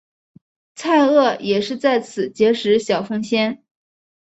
[0.73, 3.63] 蔡锷也是在此结识小凤仙。